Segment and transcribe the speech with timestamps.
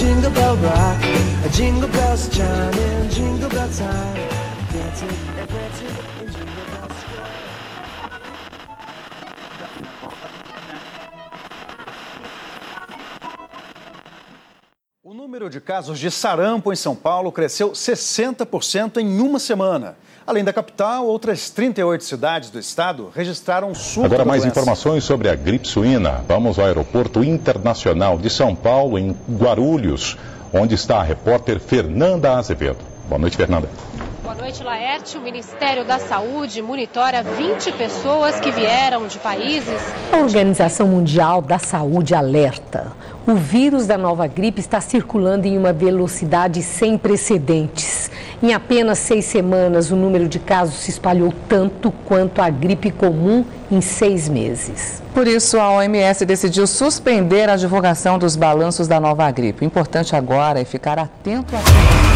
[0.00, 0.98] jingle bell rock,
[1.52, 4.16] jingle bells chiming, jingle bell time,
[4.72, 5.88] dancing and prancing
[6.20, 6.88] in jingle bell.
[15.02, 19.98] O número de casos de sarampo em São Paulo cresceu 60% em uma semana.
[20.30, 25.34] Além da capital, outras 38 cidades do estado registraram surto Agora mais informações sobre a
[25.34, 26.24] gripe suína.
[26.28, 30.16] Vamos ao Aeroporto Internacional de São Paulo, em Guarulhos,
[30.52, 32.78] onde está a repórter Fernanda Azevedo.
[33.08, 33.68] Boa noite, Fernanda.
[34.22, 35.18] Boa noite, Laerte.
[35.18, 39.82] O Ministério da Saúde monitora 20 pessoas que vieram de países.
[40.12, 42.92] A Organização Mundial da Saúde alerta.
[43.26, 47.99] O vírus da nova gripe está circulando em uma velocidade sem precedentes.
[48.42, 53.44] Em apenas seis semanas, o número de casos se espalhou tanto quanto a gripe comum
[53.70, 55.02] em seis meses.
[55.12, 59.62] Por isso, a OMS decidiu suspender a divulgação dos balanços da nova gripe.
[59.62, 62.09] O importante agora é ficar atento a.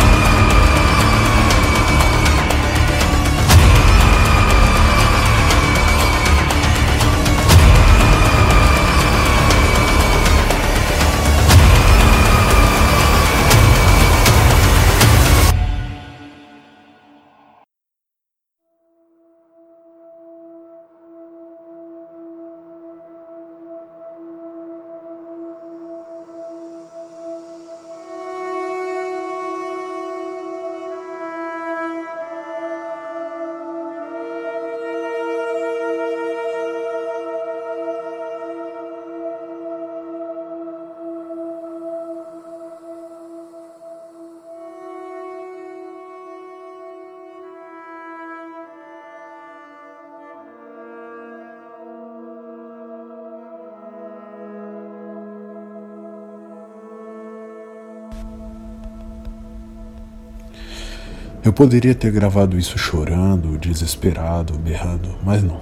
[61.45, 65.61] Eu poderia ter gravado isso chorando, desesperado, berrando, mas não.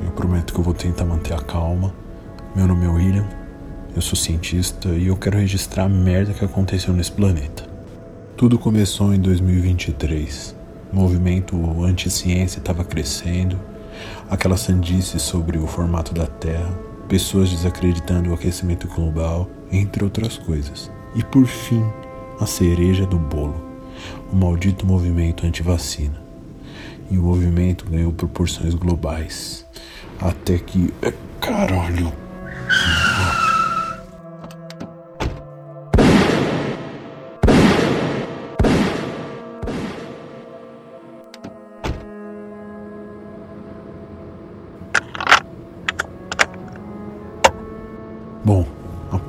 [0.00, 1.92] Eu prometo que eu vou tentar manter a calma.
[2.54, 3.26] Meu nome é William,
[3.96, 7.64] eu sou cientista e eu quero registrar a merda que aconteceu nesse planeta.
[8.36, 10.54] Tudo começou em 2023.
[10.92, 13.58] O movimento anti-ciência estava crescendo,
[14.30, 16.78] aquela sandice sobre o formato da Terra,
[17.08, 20.92] pessoas desacreditando o aquecimento global, entre outras coisas.
[21.16, 21.84] E por fim,
[22.38, 23.73] a cereja do bolo
[24.32, 26.22] o maldito movimento anti-vacina.
[27.10, 29.66] E o movimento ganhou proporções globais.
[30.20, 30.92] Até que.
[31.02, 32.23] é, Caralho!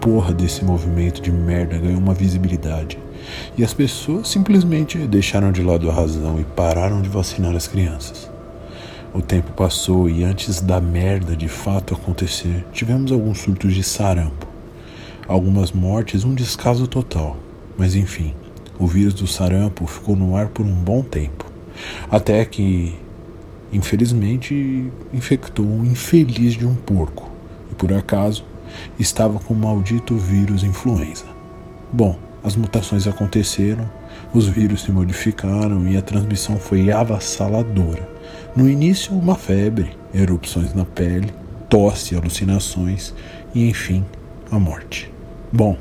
[0.06, 3.00] Porra desse movimento de merda ganhou uma visibilidade.
[3.58, 8.30] E as pessoas simplesmente deixaram de lado a razão e pararam de vacinar as crianças.
[9.12, 14.46] O tempo passou e antes da merda de fato acontecer, tivemos alguns surtos de sarampo.
[15.28, 17.36] Algumas mortes, um descaso total.
[17.76, 18.36] Mas enfim,
[18.78, 21.52] o vírus do sarampo ficou no ar por um bom tempo.
[22.12, 22.94] Até que,
[23.74, 27.28] infelizmente, infectou um infeliz de um porco.
[27.72, 28.46] E por acaso,
[29.00, 31.26] estava com o maldito vírus influenza.
[31.92, 33.90] Bom, as mutações aconteceram,
[34.34, 38.08] os vírus se modificaram e a transmissão foi avassaladora.
[38.56, 41.34] No início, uma febre, erupções na pele,
[41.70, 43.14] tosse, alucinações
[43.54, 44.06] e, enfim,
[44.52, 45.12] a morte.
[45.52, 45.78] Bom,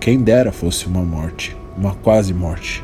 [0.00, 2.82] quem dera fosse uma morte, uma quase morte.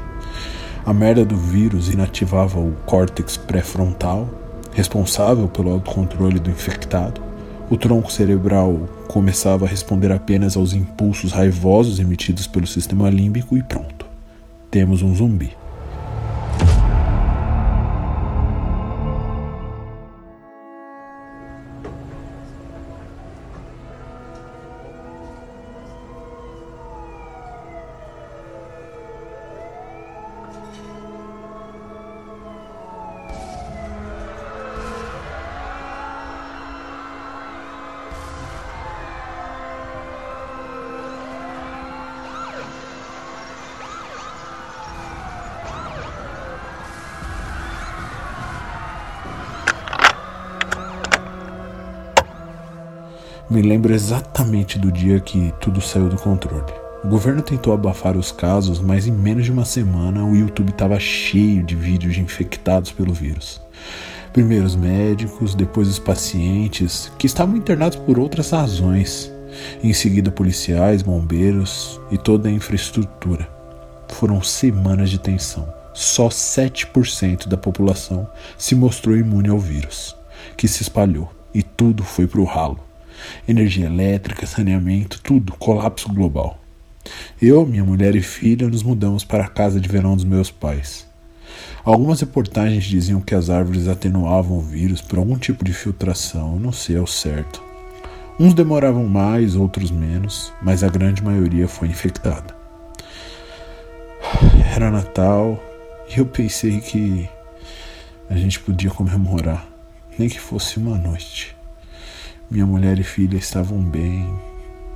[0.84, 4.28] A merda do vírus inativava o córtex pré-frontal,
[4.72, 7.29] responsável pelo autocontrole do infectado.
[7.70, 13.62] O tronco cerebral começava a responder apenas aos impulsos raivosos emitidos pelo sistema límbico e
[13.62, 14.06] pronto.
[14.68, 15.59] Temos um zumbi.
[53.50, 56.72] Me lembro exatamente do dia que tudo saiu do controle.
[57.02, 61.00] O governo tentou abafar os casos, mas em menos de uma semana o YouTube estava
[61.00, 63.60] cheio de vídeos de infectados pelo vírus.
[64.32, 69.32] Primeiro os médicos, depois os pacientes, que estavam internados por outras razões.
[69.82, 73.48] Em seguida, policiais, bombeiros e toda a infraestrutura.
[74.10, 75.68] Foram semanas de tensão.
[75.92, 80.14] Só 7% da população se mostrou imune ao vírus,
[80.56, 82.89] que se espalhou, e tudo foi para o ralo.
[83.46, 86.58] Energia elétrica, saneamento, tudo, colapso global.
[87.40, 91.08] Eu, minha mulher e filha nos mudamos para a casa de verão dos meus pais.
[91.84, 96.72] Algumas reportagens diziam que as árvores atenuavam o vírus por algum tipo de filtração, não
[96.72, 97.62] sei ao certo.
[98.38, 102.54] Uns demoravam mais, outros menos, mas a grande maioria foi infectada.
[104.74, 105.62] Era Natal
[106.08, 107.28] e eu pensei que
[108.28, 109.66] a gente podia comemorar,
[110.18, 111.56] nem que fosse uma noite.
[112.50, 114.34] Minha mulher e filha estavam bem,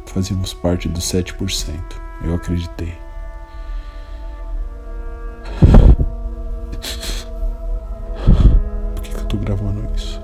[0.07, 1.79] fazíamos parte dos 7%.
[2.25, 2.93] Eu acreditei.
[8.97, 10.21] Por que, que eu tô gravando isso?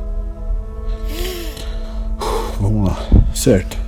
[2.60, 2.96] Vamos lá.
[3.32, 3.78] Certo.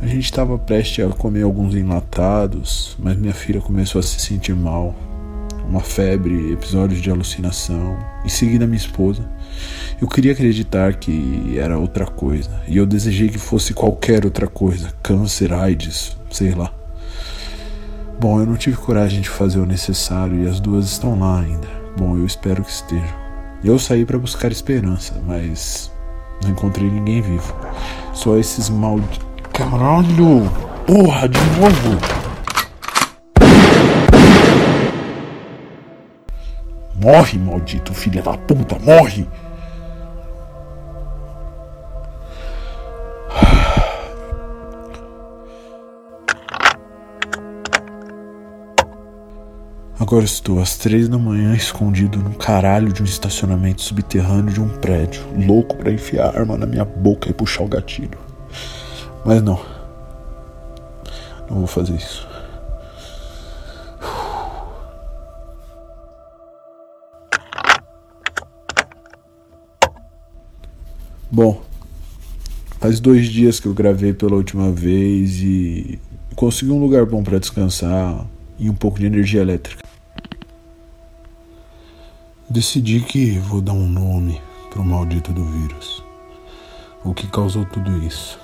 [0.00, 4.54] A gente estava prestes a comer alguns enlatados, mas minha filha começou a se sentir
[4.54, 4.94] mal.
[5.68, 7.98] Uma febre, episódios de alucinação.
[8.24, 9.22] Em seguida, minha esposa.
[10.00, 12.50] Eu queria acreditar que era outra coisa.
[12.68, 14.92] E eu desejei que fosse qualquer outra coisa.
[15.02, 16.72] Câncer, AIDS, sei lá.
[18.20, 21.68] Bom, eu não tive coragem de fazer o necessário e as duas estão lá ainda.
[21.96, 23.24] Bom, eu espero que estejam.
[23.62, 25.90] Eu saí para buscar esperança, mas
[26.42, 27.54] não encontrei ninguém vivo.
[28.12, 29.20] Só esses malditos.
[29.52, 30.50] Caralho!
[30.86, 32.23] Porra, de novo!
[37.04, 39.28] Morre, maldito filho da puta, morre!
[50.00, 54.68] Agora estou às três da manhã escondido no caralho de um estacionamento subterrâneo de um
[54.70, 58.18] prédio, louco para enfiar a arma na minha boca e puxar o gatilho.
[59.26, 59.60] Mas não.
[61.50, 62.33] Não vou fazer isso.
[71.34, 71.60] Bom,
[72.78, 75.98] faz dois dias que eu gravei pela última vez e
[76.36, 78.24] consegui um lugar bom para descansar
[78.56, 79.82] e um pouco de energia elétrica.
[82.48, 84.40] Decidi que vou dar um nome
[84.70, 86.04] para o maldito do vírus.
[87.02, 88.38] O que causou tudo isso?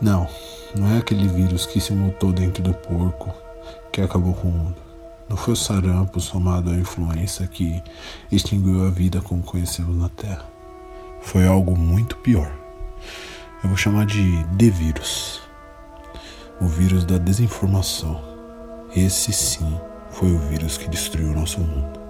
[0.00, 0.26] Não,
[0.74, 3.30] não é aquele vírus que se mutou dentro do porco
[3.92, 4.76] que acabou com o mundo.
[5.28, 7.82] Não foi o sarampo somado à influenza que
[8.32, 10.53] extinguiu a vida como conhecemos na Terra.
[11.24, 12.52] Foi algo muito pior.
[13.62, 15.42] Eu vou chamar de D-vírus.
[16.60, 18.22] O vírus da desinformação.
[18.94, 19.80] Esse sim
[20.10, 22.03] foi o vírus que destruiu nosso mundo.